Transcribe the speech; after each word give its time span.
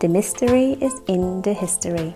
The 0.00 0.06
Mystery 0.06 0.76
is 0.80 0.94
in 1.08 1.42
the 1.42 1.52
History. 1.52 2.14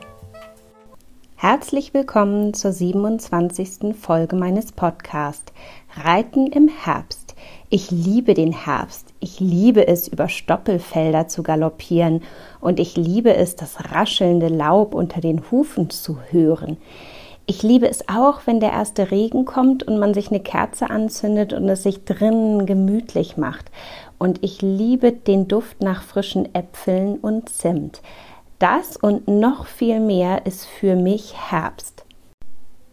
Herzlich 1.35 1.93
willkommen 1.93 2.55
zur 2.55 2.71
27. 2.71 3.97
Folge 4.01 4.37
meines 4.37 4.71
Podcasts 4.71 5.53
Reiten 5.97 6.47
im 6.47 6.69
Herbst. 6.69 7.35
Ich 7.71 7.91
liebe 7.91 8.35
den 8.35 8.53
Herbst. 8.53 9.13
Ich 9.19 9.41
liebe 9.41 9.89
es, 9.89 10.07
über 10.07 10.29
Stoppelfelder 10.29 11.27
zu 11.27 11.43
galoppieren 11.43 12.23
und 12.61 12.79
ich 12.79 12.97
liebe 12.97 13.35
es, 13.35 13.57
das 13.57 13.91
raschelnde 13.93 14.47
Laub 14.47 14.95
unter 14.95 15.21
den 15.21 15.51
Hufen 15.51 15.91
zu 15.91 16.19
hören. 16.31 16.77
Ich 17.47 17.65
liebe 17.65 17.89
es 17.89 18.09
auch, 18.09 18.43
wenn 18.45 18.61
der 18.61 18.71
erste 18.71 19.11
Regen 19.11 19.45
kommt 19.45 19.83
und 19.83 19.99
man 19.99 20.15
sich 20.15 20.29
eine 20.29 20.39
Kerze 20.39 20.89
anzündet 20.89 21.53
und 21.53 21.69
es 21.69 21.83
sich 21.83 22.05
drinnen 22.05 22.65
gemütlich 22.65 23.37
macht 23.37 23.73
und 24.23 24.45
ich 24.45 24.63
liebe 24.63 25.11
den 25.11 25.49
Duft 25.49 25.83
nach 25.83 26.05
frischen 26.05 26.55
Äpfeln 26.55 27.17
und 27.17 27.49
Zimt. 27.49 28.03
Das 28.61 28.97
und 28.97 29.27
noch 29.27 29.67
viel 29.67 29.99
mehr 29.99 30.47
ist 30.47 30.65
für 30.65 30.95
mich 30.95 31.35
Herbst. 31.51 32.05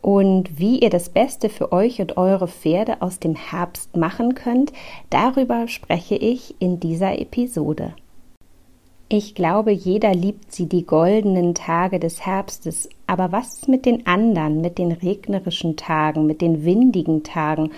Und 0.01 0.57
wie 0.57 0.79
ihr 0.79 0.89
das 0.89 1.09
Beste 1.09 1.49
für 1.49 1.71
euch 1.71 2.01
und 2.01 2.17
eure 2.17 2.47
Pferde 2.47 3.03
aus 3.03 3.19
dem 3.19 3.35
Herbst 3.35 3.95
machen 3.95 4.33
könnt, 4.33 4.73
darüber 5.11 5.67
spreche 5.67 6.15
ich 6.15 6.55
in 6.57 6.79
dieser 6.79 7.19
Episode. 7.19 7.93
Ich 9.07 9.35
glaube, 9.35 9.69
jeder 9.69 10.15
liebt 10.15 10.51
sie 10.51 10.65
die 10.65 10.87
goldenen 10.87 11.53
Tage 11.53 11.99
des 11.99 12.25
Herbstes, 12.25 12.89
aber 13.05 13.31
was 13.31 13.67
mit 13.67 13.85
den 13.85 14.07
anderen, 14.07 14.61
mit 14.61 14.79
den 14.79 14.91
regnerischen 14.91 15.77
Tagen, 15.77 16.25
mit 16.25 16.41
den 16.41 16.65
windigen 16.65 17.21
Tagen? 17.21 17.69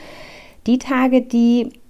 Die 0.68 0.78
Tage, 0.78 1.22
die 1.22 1.81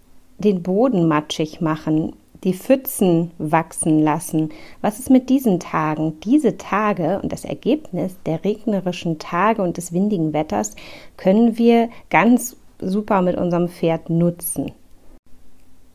den 0.42 0.64
Boden 0.64 1.08
matschig 1.08 1.62
machen, 1.62 2.14
die 2.44 2.54
Pfützen 2.54 3.32
wachsen 3.38 4.00
lassen. 4.04 4.50
Was 4.82 5.00
ist 5.00 5.10
mit 5.10 5.30
diesen 5.30 5.60
Tagen? 5.60 6.20
Diese 6.22 6.58
Tage 6.58 7.20
und 7.22 7.32
das 7.32 7.46
Ergebnis 7.46 8.16
der 8.26 8.44
regnerischen 8.44 9.20
Tage 9.20 9.62
und 9.62 9.78
des 9.78 9.94
windigen 9.94 10.34
Wetters 10.34 10.76
können 11.18 11.58
wir 11.58 11.90
ganz 12.10 12.58
super 12.80 13.22
mit 13.22 13.38
unserem 13.38 13.70
Pferd 13.70 14.10
nutzen. 14.10 14.72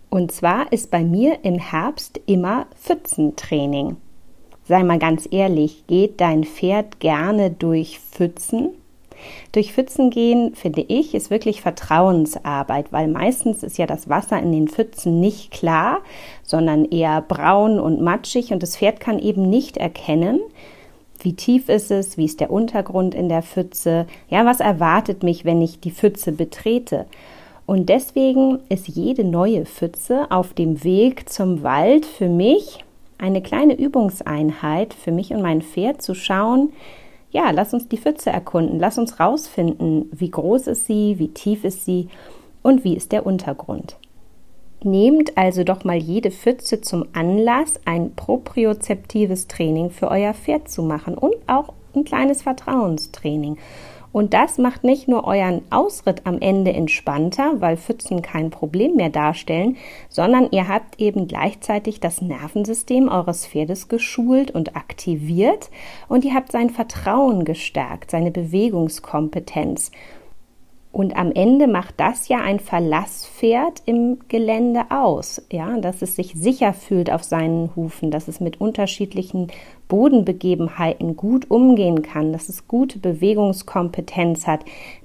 Und 0.09 0.31
zwar 0.31 0.73
ist 0.73 0.91
bei 0.91 1.03
mir 1.03 1.45
im 1.45 1.59
Herbst 1.59 2.21
immer 2.27 2.67
Pfützentraining. 2.81 3.97
Sei 4.69 4.83
mal 4.83 4.99
ganz 4.99 5.29
ehrlich, 5.31 5.85
geht 5.87 6.21
dein 6.21 6.45
Pferd 6.45 7.01
gerne 7.01 7.51
durch 7.51 7.99
Pfützen? 7.99 8.71
Durch 9.53 9.73
Pfützen 9.73 10.11
gehen, 10.11 10.55
finde 10.55 10.83
ich, 10.83 11.15
ist 11.15 11.31
wirklich 11.31 11.61
Vertrauensarbeit, 11.61 12.93
weil 12.93 13.09
meistens 13.09 13.63
ist 13.63 13.79
ja 13.79 13.87
das 13.87 14.09
Wasser 14.09 14.39
in 14.39 14.53
den 14.53 14.69
Pfützen 14.69 15.21
nicht 15.21 15.51
klar, 15.51 15.99
sondern 16.43 16.85
eher 16.85 17.23
braun 17.23 17.79
und 17.79 18.01
matschig 18.01 18.53
und 18.53 18.63
das 18.63 18.77
Pferd 18.77 19.01
kann 19.01 19.19
eben 19.19 19.49
nicht 19.49 19.77
erkennen, 19.77 20.41
wie 21.21 21.35
tief 21.35 21.69
ist 21.69 21.91
es, 21.91 22.19
wie 22.19 22.25
ist 22.25 22.41
der 22.41 22.51
Untergrund 22.51 23.15
in 23.15 23.29
der 23.29 23.43
Pfütze, 23.43 24.07
ja, 24.29 24.45
was 24.45 24.61
erwartet 24.61 25.23
mich, 25.23 25.45
wenn 25.45 25.63
ich 25.63 25.81
die 25.81 25.91
Pfütze 25.91 26.33
betrete. 26.33 27.07
Und 27.67 27.89
deswegen 27.89 28.61
ist 28.69 28.87
jede 28.87 29.25
neue 29.25 29.67
Pfütze 29.67 30.31
auf 30.31 30.55
dem 30.55 30.85
Weg 30.85 31.29
zum 31.29 31.63
Wald 31.63 32.07
für 32.07 32.29
mich 32.29 32.85
eine 33.19 33.43
kleine 33.43 33.75
Übungseinheit, 33.75 34.95
für 34.95 35.11
mich 35.11 35.33
und 35.33 35.43
mein 35.43 35.63
Pferd 35.63 36.03
zu 36.03 36.15
schauen, 36.15 36.73
ja, 37.31 37.51
lass 37.51 37.75
uns 37.75 37.89
die 37.89 37.99
Pfütze 37.99 38.31
erkunden, 38.31 38.79
lass 38.79 38.99
uns 38.99 39.21
rausfinden, 39.21 40.09
wie 40.13 40.31
groß 40.31 40.69
ist 40.69 40.87
sie, 40.87 41.19
wie 41.19 41.29
tief 41.29 41.65
ist 41.65 41.85
sie 41.85 42.09
und 42.63 42.85
wie 42.85 42.97
ist 42.97 43.13
der 43.13 43.27
Untergrund. 43.27 43.97
Nehmt 44.83 45.37
also 45.37 45.65
doch 45.65 45.85
mal 45.85 45.97
jede 45.97 46.31
Pfütze 46.31 46.81
zum 46.81 47.07
Anlass, 47.13 47.81
ein 47.85 48.15
propriozeptives 48.15 49.49
Training 49.49 49.91
für 49.91 50.09
euer 50.09 50.35
Pferd 50.35 50.69
zu 50.69 50.83
machen 50.83 51.17
und 51.17 51.35
auch 51.47 51.73
ein 51.95 52.05
kleines 52.05 52.43
Vertrauenstraining. 52.43 53.57
Und 54.17 54.33
das 54.33 54.57
macht 54.57 54.83
nicht 54.83 55.09
nur 55.09 55.25
euren 55.25 55.61
Ausritt 55.69 56.23
am 56.25 56.39
Ende 56.41 56.73
entspannter, 56.73 57.61
weil 57.61 57.77
Pfützen 57.77 58.23
kein 58.23 58.49
Problem 58.49 58.97
mehr 58.97 59.11
darstellen, 59.11 59.77
sondern 60.09 60.49
ihr 60.53 60.69
habt 60.69 60.99
eben 60.99 61.29
gleichzeitig 61.29 62.01
das 62.01 62.23
Nervensystem 62.23 63.09
eures 63.09 63.47
Pferdes 63.47 63.89
geschult 63.89 64.51
und 64.51 64.75
aktiviert 64.75 65.69
und 66.09 66.25
ihr 66.25 66.33
habt 66.33 66.51
sein 66.51 66.71
Vertrauen 66.71 67.45
gestärkt, 67.45 68.11
seine 68.11 68.31
Bewegungskompetenz. 68.31 69.91
Und 70.97 71.15
am 71.15 71.31
Ende 71.31 71.67
macht 71.67 71.97
das 71.99 72.29
ja 72.29 72.39
ein 72.39 72.59
Verlasspferd 72.59 73.83
im 73.85 74.17
Gelände 74.29 74.85
aus, 74.89 75.43
ja, 75.53 75.77
dass 75.77 76.01
es 76.01 76.17
sich 76.17 76.33
sicher 76.33 76.73
fühlt 76.73 77.13
auf 77.13 77.23
seinen 77.23 77.77
Hufen, 77.77 78.11
dass 78.11 78.29
es 78.29 78.41
mit 78.41 78.63
unterschiedlichen 78.63 79.49
Bodenbegebenheiten 79.89 81.15
gut 81.15 81.51
umgehen 81.51 82.01
kann, 82.01 82.33
dass 82.33 82.49
es 82.49 82.67
gute 82.67 82.99
Bewegungskompetenz 82.99 84.47
hat, 84.47 84.61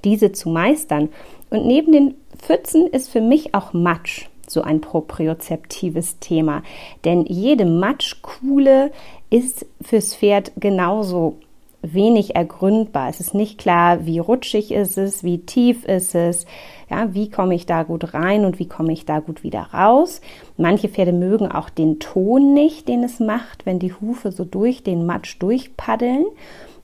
diese 0.05 0.31
zu 0.31 0.47
meistern. 0.47 1.09
Und 1.49 1.67
neben 1.67 1.91
den 1.91 2.13
Pfützen 2.37 2.87
ist 2.87 3.09
für 3.09 3.19
mich 3.19 3.53
auch 3.53 3.73
Matsch 3.73 4.29
so 4.47 4.61
ein 4.61 4.79
propriozeptives 4.79 6.19
Thema, 6.19 6.63
denn 7.03 7.25
jede 7.25 7.65
Matschkuhle 7.65 8.93
ist 9.29 9.65
fürs 9.81 10.15
Pferd 10.15 10.53
genauso 10.55 11.35
wenig 11.81 12.35
ergründbar. 12.35 13.09
Es 13.09 13.19
ist 13.19 13.33
nicht 13.33 13.57
klar, 13.57 14.05
wie 14.05 14.19
rutschig 14.19 14.71
ist 14.71 14.97
es, 14.97 15.23
wie 15.23 15.39
tief 15.39 15.85
ist 15.85 16.15
es, 16.15 16.45
ja, 16.89 17.13
wie 17.13 17.29
komme 17.29 17.55
ich 17.55 17.65
da 17.65 17.83
gut 17.83 18.13
rein 18.13 18.45
und 18.45 18.59
wie 18.59 18.67
komme 18.67 18.93
ich 18.93 19.05
da 19.05 19.19
gut 19.19 19.43
wieder 19.43 19.69
raus. 19.73 20.21
Manche 20.57 20.89
Pferde 20.89 21.13
mögen 21.13 21.51
auch 21.51 21.69
den 21.69 21.99
Ton 21.99 22.53
nicht, 22.53 22.87
den 22.87 23.03
es 23.03 23.19
macht, 23.19 23.65
wenn 23.65 23.79
die 23.79 23.93
Hufe 23.93 24.31
so 24.31 24.45
durch 24.45 24.83
den 24.83 25.05
Matsch 25.05 25.37
durchpaddeln. 25.39 26.25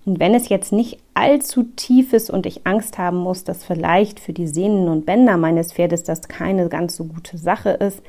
Und 0.05 0.21
wenn 0.21 0.33
es 0.33 0.47
jetzt 0.47 0.71
nicht 0.71 0.99
allzu 1.13 1.63
tief 1.75 2.13
ist 2.13 2.29
und 2.29 2.45
ich 2.45 2.65
Angst 2.65 2.97
haben 2.97 3.17
muss, 3.17 3.43
dass 3.43 3.65
vielleicht 3.65 4.21
für 4.21 4.31
die 4.31 4.47
Sehnen 4.47 4.87
und 4.87 5.05
Bänder 5.05 5.35
meines 5.35 5.73
Pferdes 5.73 6.03
das 6.03 6.29
keine 6.29 6.69
ganz 6.69 6.95
so 6.95 7.03
gute 7.03 7.37
Sache 7.37 7.71
ist, 7.71 8.01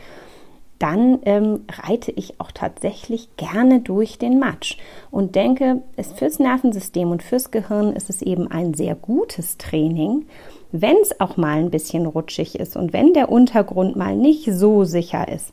dann 0.78 1.18
ähm, 1.24 1.64
reite 1.68 2.12
ich 2.12 2.40
auch 2.40 2.52
tatsächlich 2.52 3.28
gerne 3.36 3.80
durch 3.80 4.18
den 4.18 4.38
Matsch 4.38 4.78
und 5.10 5.34
denke, 5.34 5.82
es 5.96 6.12
fürs 6.12 6.38
Nervensystem 6.38 7.10
und 7.10 7.22
fürs 7.22 7.50
Gehirn 7.50 7.94
ist 7.94 8.10
es 8.10 8.22
eben 8.22 8.48
ein 8.48 8.74
sehr 8.74 8.94
gutes 8.94 9.58
Training, 9.58 10.26
wenn 10.70 10.96
es 11.02 11.20
auch 11.20 11.36
mal 11.36 11.58
ein 11.58 11.70
bisschen 11.70 12.06
rutschig 12.06 12.58
ist 12.58 12.76
und 12.76 12.92
wenn 12.92 13.12
der 13.12 13.30
Untergrund 13.30 13.96
mal 13.96 14.16
nicht 14.16 14.52
so 14.52 14.84
sicher 14.84 15.28
ist. 15.28 15.50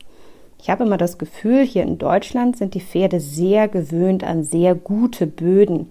Ich 0.60 0.70
habe 0.70 0.84
immer 0.84 0.96
das 0.96 1.18
Gefühl, 1.18 1.64
hier 1.64 1.82
in 1.82 1.98
Deutschland 1.98 2.56
sind 2.56 2.74
die 2.74 2.80
Pferde 2.80 3.20
sehr 3.20 3.68
gewöhnt 3.68 4.24
an 4.24 4.44
sehr 4.44 4.74
gute 4.74 5.26
Böden. 5.26 5.90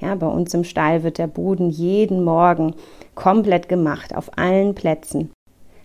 Ja, 0.00 0.14
bei 0.14 0.26
uns 0.26 0.52
im 0.54 0.64
Stall 0.64 1.02
wird 1.02 1.18
der 1.18 1.26
Boden 1.26 1.70
jeden 1.70 2.24
Morgen 2.24 2.74
komplett 3.14 3.68
gemacht, 3.68 4.14
auf 4.14 4.36
allen 4.36 4.74
Plätzen. 4.74 5.30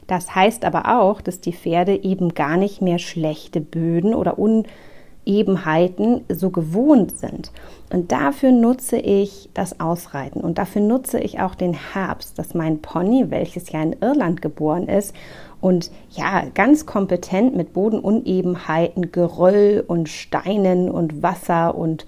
Das 0.08 0.36
heißt 0.36 0.66
aber 0.66 1.00
auch, 1.00 1.22
dass 1.22 1.42
die 1.42 1.54
Pferde 1.54 2.04
eben 2.04 2.34
gar 2.34 2.58
nicht 2.58 2.82
mehr 2.82 3.00
schlechte 3.00 3.62
Böden 3.62 4.14
oder 4.14 4.38
Unebenheiten 4.38 6.22
so 6.30 6.50
gewohnt 6.50 7.18
sind. 7.18 7.52
Und 7.92 8.12
dafür 8.12 8.52
nutze 8.52 8.98
ich 8.98 9.50
das 9.53 9.80
Ausreiten 9.80 10.42
und 10.42 10.58
dafür 10.58 10.82
nutze 10.82 11.20
ich 11.20 11.40
auch 11.40 11.56
den 11.56 11.74
Herbst, 11.74 12.40
dass 12.40 12.53
mein 12.53 12.82
Pony, 12.82 13.30
welches 13.30 13.72
ja 13.72 13.82
in 13.84 13.96
Irland 14.02 14.42
geboren 14.42 14.88
ist 14.88 15.14
und 15.62 15.92
ja 16.09 16.44
ganz 16.54 16.86
kompetent 16.86 17.56
mit 17.56 17.74
Bodenunebenheiten, 17.74 19.12
Geröll 19.12 19.84
und 19.86 20.09
Steinen 20.09 20.90
und 20.90 21.22
Wasser 21.22 21.76
und 21.76 22.06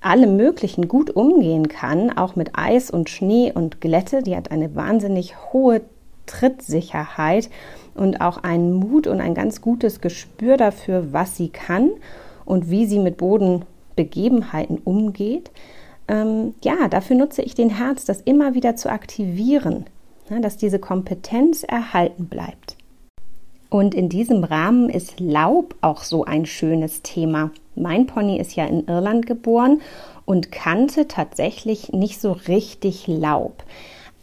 allem 0.00 0.36
Möglichen 0.36 0.88
gut 0.88 1.10
umgehen 1.10 1.68
kann, 1.68 2.16
auch 2.16 2.36
mit 2.36 2.50
Eis 2.56 2.90
und 2.90 3.10
Schnee 3.10 3.52
und 3.52 3.80
Glätte. 3.80 4.22
Die 4.22 4.36
hat 4.36 4.50
eine 4.50 4.74
wahnsinnig 4.74 5.34
hohe 5.52 5.82
Trittsicherheit 6.26 7.50
und 7.94 8.20
auch 8.20 8.38
einen 8.38 8.72
Mut 8.72 9.06
und 9.06 9.20
ein 9.20 9.34
ganz 9.34 9.60
gutes 9.60 10.00
Gespür 10.00 10.56
dafür, 10.56 11.12
was 11.12 11.36
sie 11.36 11.48
kann 11.48 11.90
und 12.44 12.70
wie 12.70 12.86
sie 12.86 12.98
mit 12.98 13.16
Bodenbegebenheiten 13.16 14.78
umgeht. 14.78 15.50
Ähm, 16.08 16.54
ja, 16.62 16.88
dafür 16.88 17.16
nutze 17.16 17.42
ich 17.42 17.54
den 17.54 17.70
Herz, 17.70 18.04
das 18.04 18.20
immer 18.20 18.54
wieder 18.54 18.76
zu 18.76 18.90
aktivieren, 18.90 19.86
ja, 20.30 20.40
dass 20.40 20.56
diese 20.56 20.78
Kompetenz 20.78 21.64
erhalten 21.64 22.26
bleibt. 22.26 22.76
Und 23.68 23.94
in 23.94 24.08
diesem 24.08 24.44
Rahmen 24.44 24.88
ist 24.88 25.18
Laub 25.18 25.74
auch 25.80 26.02
so 26.02 26.24
ein 26.24 26.46
schönes 26.46 27.02
Thema. 27.02 27.50
Mein 27.74 28.06
Pony 28.06 28.38
ist 28.38 28.54
ja 28.54 28.64
in 28.64 28.86
Irland 28.86 29.26
geboren 29.26 29.80
und 30.24 30.52
kannte 30.52 31.08
tatsächlich 31.08 31.92
nicht 31.92 32.20
so 32.20 32.32
richtig 32.32 33.06
Laub. 33.08 33.64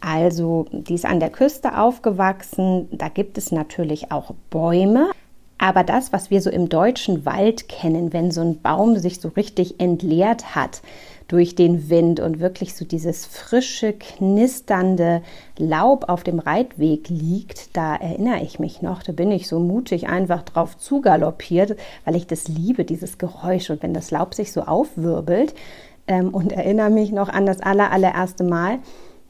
Also, 0.04 0.66
die 0.70 0.94
ist 0.94 1.06
an 1.06 1.18
der 1.18 1.30
Küste 1.30 1.78
aufgewachsen. 1.78 2.88
Da 2.92 3.08
gibt 3.08 3.38
es 3.38 3.52
natürlich 3.52 4.12
auch 4.12 4.34
Bäume. 4.50 5.10
Aber 5.56 5.82
das, 5.82 6.12
was 6.12 6.30
wir 6.30 6.42
so 6.42 6.50
im 6.50 6.68
deutschen 6.68 7.24
Wald 7.24 7.70
kennen, 7.70 8.12
wenn 8.12 8.30
so 8.30 8.42
ein 8.42 8.60
Baum 8.60 8.98
sich 8.98 9.20
so 9.20 9.28
richtig 9.28 9.80
entleert 9.80 10.54
hat 10.54 10.82
durch 11.26 11.54
den 11.54 11.88
Wind 11.88 12.20
und 12.20 12.38
wirklich 12.38 12.74
so 12.74 12.84
dieses 12.84 13.24
frische, 13.24 13.94
knisternde 13.94 15.22
Laub 15.56 16.10
auf 16.10 16.22
dem 16.22 16.38
Reitweg 16.38 17.08
liegt, 17.08 17.74
da 17.74 17.96
erinnere 17.96 18.42
ich 18.42 18.58
mich 18.58 18.82
noch, 18.82 19.02
da 19.02 19.12
bin 19.12 19.30
ich 19.30 19.48
so 19.48 19.58
mutig 19.58 20.06
einfach 20.06 20.42
drauf 20.42 20.76
zugaloppiert, 20.76 21.78
weil 22.04 22.16
ich 22.16 22.26
das 22.26 22.46
liebe, 22.46 22.84
dieses 22.84 23.16
Geräusch 23.16 23.70
und 23.70 23.82
wenn 23.82 23.94
das 23.94 24.10
Laub 24.10 24.34
sich 24.34 24.52
so 24.52 24.62
aufwirbelt 24.62 25.54
ähm, 26.06 26.34
und 26.34 26.52
erinnere 26.52 26.90
mich 26.90 27.10
noch 27.10 27.30
an 27.30 27.46
das 27.46 27.60
aller, 27.60 27.90
allererste 27.90 28.44
Mal, 28.44 28.80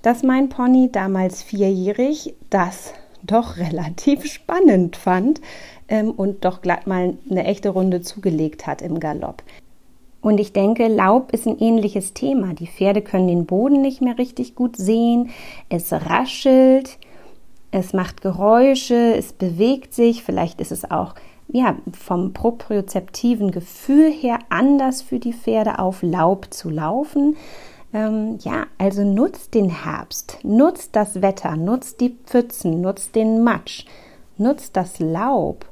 dass 0.04 0.22
mein 0.22 0.50
Pony 0.50 0.90
damals 0.92 1.42
vierjährig 1.42 2.34
das 2.50 2.92
doch 3.22 3.56
relativ 3.56 4.26
spannend 4.32 4.96
fand 4.96 5.40
ähm, 5.88 6.10
und 6.10 6.44
doch 6.44 6.60
glatt 6.60 6.86
mal 6.86 7.16
eine 7.30 7.44
echte 7.44 7.70
Runde 7.70 8.02
zugelegt 8.02 8.66
hat 8.66 8.82
im 8.82 9.00
Galopp. 9.00 9.42
Und 10.20 10.38
ich 10.38 10.52
denke, 10.52 10.88
Laub 10.88 11.32
ist 11.32 11.46
ein 11.46 11.58
ähnliches 11.58 12.12
Thema. 12.12 12.52
Die 12.52 12.66
Pferde 12.66 13.00
können 13.00 13.28
den 13.28 13.46
Boden 13.46 13.80
nicht 13.80 14.02
mehr 14.02 14.18
richtig 14.18 14.54
gut 14.54 14.76
sehen. 14.76 15.30
Es 15.70 15.90
raschelt, 15.92 16.98
es 17.70 17.94
macht 17.94 18.20
Geräusche, 18.20 19.14
es 19.16 19.32
bewegt 19.32 19.94
sich. 19.94 20.22
Vielleicht 20.22 20.60
ist 20.60 20.72
es 20.72 20.90
auch 20.90 21.14
ja, 21.48 21.76
vom 21.98 22.32
propriozeptiven 22.32 23.50
Gefühl 23.50 24.10
her 24.10 24.38
anders 24.50 25.02
für 25.02 25.18
die 25.18 25.32
Pferde 25.32 25.78
auf 25.78 26.02
Laub 26.02 26.52
zu 26.52 26.68
laufen. 26.68 27.36
Ähm, 27.94 28.38
ja, 28.42 28.66
also 28.76 29.04
nutzt 29.04 29.54
den 29.54 29.70
Herbst, 29.70 30.38
nutzt 30.42 30.96
das 30.96 31.22
Wetter, 31.22 31.56
nutzt 31.56 32.00
die 32.00 32.10
Pfützen, 32.10 32.80
nutzt 32.80 33.14
den 33.14 33.44
Matsch, 33.44 33.86
nutzt 34.36 34.76
das 34.76 34.98
Laub 34.98 35.64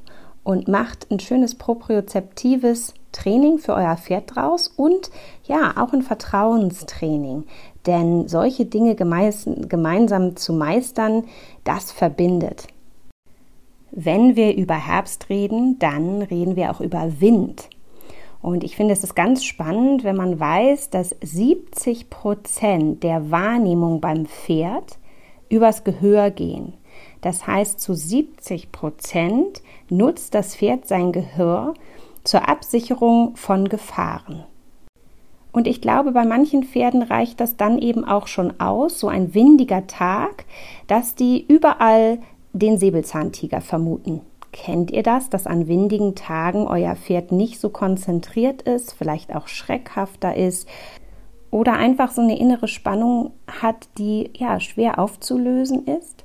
und 0.43 0.69
macht 0.69 1.11
ein 1.11 1.19
schönes 1.19 1.55
propriozeptives 1.55 2.93
Training 3.11 3.59
für 3.59 3.73
euer 3.73 3.97
Pferd 3.97 4.35
draus 4.35 4.69
und 4.69 5.11
ja, 5.43 5.73
auch 5.77 5.91
ein 5.91 6.01
Vertrauenstraining. 6.01 7.43
Denn 7.85 8.29
solche 8.29 8.65
Dinge 8.65 8.95
gemeinsam 8.95 10.37
zu 10.37 10.53
meistern, 10.53 11.25
das 11.65 11.91
verbindet. 11.91 12.67
Wenn 13.91 14.37
wir 14.37 14.55
über 14.55 14.75
Herbst 14.75 15.29
reden, 15.29 15.77
dann 15.77 16.21
reden 16.21 16.55
wir 16.55 16.71
auch 16.71 16.79
über 16.79 17.19
Wind. 17.19 17.69
Und 18.43 18.65
ich 18.65 18.75
finde 18.75 18.93
es 18.93 19.05
ist 19.05 19.15
ganz 19.15 19.45
spannend, 19.45 20.03
wenn 20.03 20.17
man 20.17 20.37
weiß, 20.37 20.89
dass 20.89 21.15
70 21.21 22.09
Prozent 22.09 23.01
der 23.01 23.31
Wahrnehmung 23.31 24.01
beim 24.01 24.25
Pferd 24.25 24.99
übers 25.47 25.85
Gehör 25.85 26.29
gehen. 26.29 26.73
Das 27.21 27.47
heißt, 27.47 27.79
zu 27.79 27.93
70 27.93 28.73
Prozent 28.73 29.61
nutzt 29.89 30.35
das 30.35 30.57
Pferd 30.57 30.89
sein 30.89 31.13
Gehör 31.13 31.73
zur 32.25 32.49
Absicherung 32.49 33.37
von 33.37 33.69
Gefahren. 33.69 34.43
Und 35.53 35.65
ich 35.65 35.79
glaube, 35.79 36.11
bei 36.11 36.25
manchen 36.25 36.63
Pferden 36.63 37.01
reicht 37.01 37.39
das 37.39 37.55
dann 37.55 37.79
eben 37.79 38.03
auch 38.03 38.27
schon 38.27 38.59
aus, 38.59 38.99
so 38.99 39.07
ein 39.07 39.33
windiger 39.33 39.87
Tag, 39.87 40.43
dass 40.87 41.15
die 41.15 41.45
überall 41.47 42.19
den 42.51 42.77
Säbelzahntiger 42.77 43.61
vermuten. 43.61 44.19
Kennt 44.53 44.91
ihr 44.91 45.03
das, 45.03 45.29
dass 45.29 45.47
an 45.47 45.67
windigen 45.67 46.15
Tagen 46.15 46.67
euer 46.67 46.95
Pferd 46.95 47.31
nicht 47.31 47.59
so 47.59 47.69
konzentriert 47.69 48.61
ist, 48.61 48.93
vielleicht 48.93 49.35
auch 49.35 49.47
schreckhafter 49.47 50.35
ist 50.37 50.69
oder 51.49 51.73
einfach 51.73 52.11
so 52.11 52.21
eine 52.21 52.37
innere 52.37 52.67
Spannung 52.67 53.31
hat, 53.47 53.89
die 53.97 54.29
ja 54.37 54.59
schwer 54.59 54.99
aufzulösen 54.99 55.87
ist? 55.87 56.23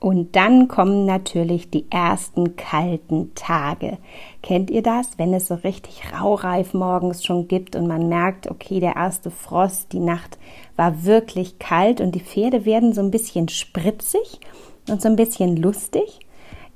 Und 0.00 0.34
dann 0.36 0.68
kommen 0.68 1.06
natürlich 1.06 1.70
die 1.70 1.86
ersten 1.90 2.56
kalten 2.56 3.32
Tage. 3.34 3.98
Kennt 4.42 4.70
ihr 4.70 4.82
das, 4.82 5.18
wenn 5.18 5.32
es 5.32 5.48
so 5.48 5.54
richtig 5.54 6.02
raureif 6.12 6.74
morgens 6.74 7.24
schon 7.24 7.48
gibt 7.48 7.76
und 7.76 7.86
man 7.86 8.08
merkt, 8.08 8.50
okay, 8.50 8.80
der 8.80 8.96
erste 8.96 9.30
Frost, 9.30 9.92
die 9.92 10.00
Nacht 10.00 10.38
war 10.76 11.04
wirklich 11.04 11.60
kalt 11.60 12.00
und 12.00 12.14
die 12.14 12.20
Pferde 12.20 12.64
werden 12.64 12.92
so 12.92 13.00
ein 13.00 13.10
bisschen 13.10 13.48
spritzig 13.48 14.40
und 14.88 15.00
so 15.00 15.08
ein 15.08 15.16
bisschen 15.16 15.56
lustig? 15.56 16.20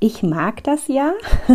Ich 0.04 0.24
mag 0.24 0.64
das 0.64 0.88
ja, 0.88 1.12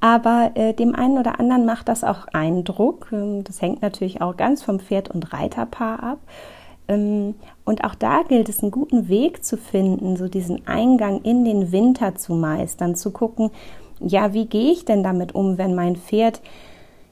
aber 0.00 0.52
äh, 0.54 0.72
dem 0.72 0.94
einen 0.94 1.18
oder 1.18 1.38
anderen 1.38 1.66
macht 1.66 1.88
das 1.88 2.04
auch 2.04 2.26
Eindruck. 2.32 3.08
Ähm, 3.12 3.44
das 3.44 3.60
hängt 3.60 3.82
natürlich 3.82 4.22
auch 4.22 4.38
ganz 4.38 4.62
vom 4.62 4.80
Pferd- 4.80 5.10
und 5.10 5.34
Reiterpaar 5.34 6.02
ab. 6.02 6.18
Ähm, 6.88 7.34
und 7.66 7.84
auch 7.84 7.94
da 7.94 8.22
gilt 8.22 8.48
es, 8.48 8.62
einen 8.62 8.70
guten 8.70 9.10
Weg 9.10 9.44
zu 9.44 9.58
finden, 9.58 10.16
so 10.16 10.26
diesen 10.26 10.66
Eingang 10.66 11.20
in 11.20 11.44
den 11.44 11.70
Winter 11.70 12.14
zu 12.14 12.32
meistern, 12.32 12.94
zu 12.94 13.10
gucken, 13.10 13.50
ja, 14.00 14.32
wie 14.32 14.46
gehe 14.46 14.72
ich 14.72 14.86
denn 14.86 15.02
damit 15.02 15.34
um, 15.34 15.58
wenn 15.58 15.74
mein 15.74 15.96
Pferd 15.96 16.40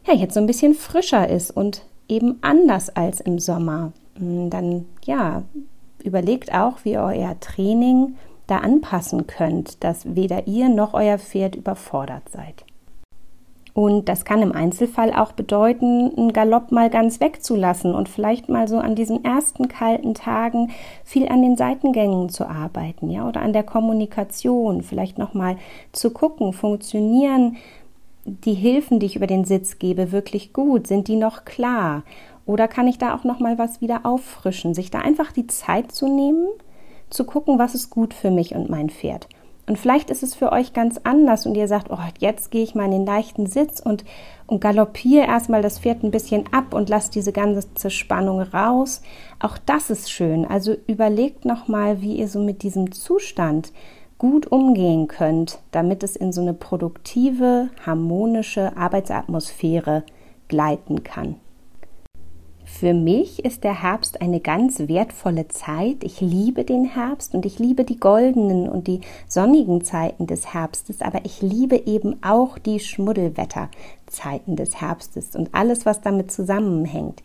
ja 0.06 0.14
jetzt 0.14 0.32
so 0.32 0.40
ein 0.40 0.46
bisschen 0.46 0.72
frischer 0.72 1.28
ist 1.28 1.50
und 1.50 1.84
eben 2.08 2.38
anders 2.40 2.88
als 2.88 3.20
im 3.20 3.38
Sommer. 3.38 3.92
Hm, 4.18 4.48
dann 4.48 4.86
ja, 5.04 5.42
überlegt 6.02 6.54
auch, 6.54 6.78
wie 6.84 6.96
euer 6.96 7.38
Training 7.38 8.14
da 8.48 8.58
anpassen 8.58 9.28
könnt, 9.28 9.84
dass 9.84 10.16
weder 10.16 10.48
ihr 10.48 10.68
noch 10.68 10.94
euer 10.94 11.18
Pferd 11.18 11.54
überfordert 11.54 12.28
seid. 12.30 12.64
Und 13.74 14.08
das 14.08 14.24
kann 14.24 14.42
im 14.42 14.50
Einzelfall 14.50 15.12
auch 15.12 15.30
bedeuten, 15.30 16.10
einen 16.16 16.32
Galopp 16.32 16.72
mal 16.72 16.90
ganz 16.90 17.20
wegzulassen 17.20 17.94
und 17.94 18.08
vielleicht 18.08 18.48
mal 18.48 18.66
so 18.66 18.78
an 18.78 18.96
diesen 18.96 19.24
ersten 19.24 19.68
kalten 19.68 20.14
Tagen 20.14 20.72
viel 21.04 21.28
an 21.28 21.42
den 21.42 21.56
Seitengängen 21.56 22.28
zu 22.28 22.48
arbeiten, 22.48 23.08
ja, 23.08 23.28
oder 23.28 23.40
an 23.40 23.52
der 23.52 23.62
Kommunikation, 23.62 24.82
vielleicht 24.82 25.16
noch 25.16 25.32
mal 25.32 25.58
zu 25.92 26.10
gucken, 26.10 26.52
funktionieren 26.52 27.56
die 28.24 28.54
Hilfen, 28.54 28.98
die 28.98 29.06
ich 29.06 29.14
über 29.14 29.28
den 29.28 29.44
Sitz 29.44 29.78
gebe, 29.78 30.10
wirklich 30.10 30.52
gut? 30.52 30.88
Sind 30.88 31.06
die 31.06 31.14
noch 31.14 31.44
klar? 31.44 32.02
Oder 32.46 32.66
kann 32.66 32.88
ich 32.88 32.98
da 32.98 33.14
auch 33.14 33.22
noch 33.22 33.38
mal 33.38 33.58
was 33.58 33.80
wieder 33.80 34.00
auffrischen? 34.04 34.74
Sich 34.74 34.90
da 34.90 35.02
einfach 35.02 35.30
die 35.30 35.46
Zeit 35.46 35.92
zu 35.92 36.08
nehmen 36.08 36.48
zu 37.10 37.24
gucken, 37.24 37.58
was 37.58 37.74
ist 37.74 37.90
gut 37.90 38.14
für 38.14 38.30
mich 38.30 38.54
und 38.54 38.70
mein 38.70 38.90
Pferd. 38.90 39.28
Und 39.68 39.78
vielleicht 39.78 40.08
ist 40.08 40.22
es 40.22 40.34
für 40.34 40.50
euch 40.50 40.72
ganz 40.72 40.98
anders 41.04 41.44
und 41.44 41.54
ihr 41.54 41.68
sagt, 41.68 41.90
oh, 41.90 41.98
jetzt 42.20 42.50
gehe 42.50 42.62
ich 42.62 42.74
mal 42.74 42.86
in 42.86 42.90
den 42.90 43.06
leichten 43.06 43.46
Sitz 43.46 43.80
und, 43.80 44.02
und 44.46 44.62
galoppiere 44.62 45.26
erstmal 45.26 45.60
das 45.60 45.78
Pferd 45.78 46.02
ein 46.02 46.10
bisschen 46.10 46.44
ab 46.52 46.72
und 46.72 46.88
lasse 46.88 47.10
diese 47.10 47.32
ganze 47.32 47.90
Spannung 47.90 48.40
raus. 48.40 49.02
Auch 49.40 49.58
das 49.58 49.90
ist 49.90 50.10
schön. 50.10 50.46
Also 50.46 50.74
überlegt 50.86 51.44
nochmal, 51.44 52.00
wie 52.00 52.16
ihr 52.16 52.28
so 52.28 52.40
mit 52.40 52.62
diesem 52.62 52.92
Zustand 52.92 53.72
gut 54.16 54.50
umgehen 54.50 55.06
könnt, 55.06 55.58
damit 55.70 56.02
es 56.02 56.16
in 56.16 56.32
so 56.32 56.40
eine 56.40 56.54
produktive, 56.54 57.68
harmonische 57.84 58.74
Arbeitsatmosphäre 58.74 60.02
gleiten 60.48 61.04
kann. 61.04 61.36
Für 62.70 62.94
mich 62.94 63.44
ist 63.44 63.64
der 63.64 63.82
Herbst 63.82 64.20
eine 64.20 64.38
ganz 64.38 64.78
wertvolle 64.78 65.48
Zeit. 65.48 66.04
Ich 66.04 66.20
liebe 66.20 66.62
den 66.64 66.84
Herbst 66.84 67.34
und 67.34 67.44
ich 67.44 67.58
liebe 67.58 67.82
die 67.82 67.98
goldenen 67.98 68.68
und 68.68 68.86
die 68.86 69.00
sonnigen 69.26 69.82
Zeiten 69.82 70.28
des 70.28 70.52
Herbstes, 70.54 71.00
aber 71.00 71.24
ich 71.24 71.42
liebe 71.42 71.74
eben 71.86 72.22
auch 72.22 72.56
die 72.58 72.78
Schmuddelwetterzeiten 72.78 74.54
des 74.54 74.80
Herbstes 74.80 75.34
und 75.34 75.54
alles, 75.54 75.86
was 75.86 76.02
damit 76.02 76.30
zusammenhängt. 76.30 77.22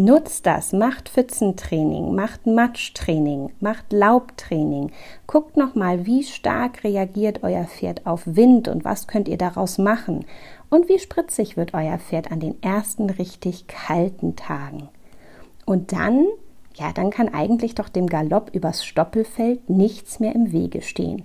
Nutzt 0.00 0.46
das, 0.46 0.72
macht 0.72 1.08
Pfützentraining, 1.08 2.14
macht 2.14 2.46
Matschtraining, 2.46 3.50
macht 3.58 3.92
Laubtraining. 3.92 4.92
Guckt 5.26 5.56
nochmal, 5.56 6.06
wie 6.06 6.22
stark 6.22 6.84
reagiert 6.84 7.42
euer 7.42 7.64
Pferd 7.64 8.06
auf 8.06 8.22
Wind 8.24 8.68
und 8.68 8.84
was 8.84 9.08
könnt 9.08 9.26
ihr 9.26 9.38
daraus 9.38 9.76
machen. 9.76 10.24
Und 10.70 10.88
wie 10.88 11.00
spritzig 11.00 11.56
wird 11.56 11.74
euer 11.74 11.98
Pferd 11.98 12.30
an 12.30 12.38
den 12.38 12.62
ersten 12.62 13.10
richtig 13.10 13.66
kalten 13.66 14.36
Tagen? 14.36 14.88
Und 15.66 15.90
dann, 15.90 16.26
ja, 16.76 16.92
dann 16.92 17.10
kann 17.10 17.34
eigentlich 17.34 17.74
doch 17.74 17.88
dem 17.88 18.06
Galopp 18.06 18.54
übers 18.54 18.84
Stoppelfeld 18.84 19.68
nichts 19.68 20.20
mehr 20.20 20.32
im 20.32 20.52
Wege 20.52 20.82
stehen. 20.82 21.24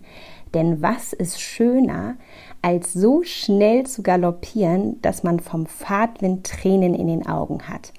Denn 0.56 0.82
was 0.82 1.14
ist 1.14 1.40
schöner, 1.40 2.16
als 2.64 2.92
so 2.92 3.22
schnell 3.22 3.86
zu 3.86 4.02
galoppieren, 4.02 5.00
dass 5.04 5.22
man 5.22 5.40
vom 5.40 5.68
Fahrtwind 5.68 6.48
Tränen 6.48 6.96
in 6.96 7.06
den 7.06 7.28
Augen 7.28 7.68
hat? 7.68 7.94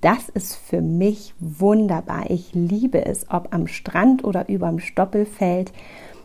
Das 0.00 0.28
ist 0.28 0.54
für 0.54 0.80
mich 0.80 1.34
wunderbar. 1.40 2.30
Ich 2.30 2.54
liebe 2.54 3.04
es, 3.04 3.28
ob 3.30 3.52
am 3.52 3.66
Strand 3.66 4.22
oder 4.22 4.48
überm 4.48 4.78
Stoppelfeld. 4.78 5.72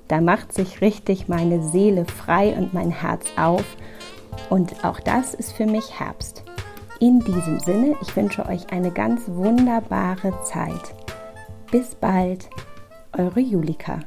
Da 0.07 0.21
macht 0.21 0.53
sich 0.53 0.81
richtig 0.81 1.27
meine 1.27 1.63
Seele 1.63 2.05
frei 2.05 2.55
und 2.55 2.73
mein 2.73 2.91
Herz 2.91 3.25
auf. 3.35 3.65
Und 4.49 4.85
auch 4.85 4.99
das 4.99 5.33
ist 5.33 5.53
für 5.53 5.65
mich 5.65 5.99
Herbst. 5.99 6.43
In 6.99 7.19
diesem 7.19 7.59
Sinne, 7.59 7.95
ich 8.01 8.15
wünsche 8.15 8.45
euch 8.45 8.71
eine 8.71 8.91
ganz 8.91 9.23
wunderbare 9.27 10.33
Zeit. 10.43 10.95
Bis 11.71 11.95
bald, 11.95 12.49
eure 13.17 13.39
Julika. 13.39 13.99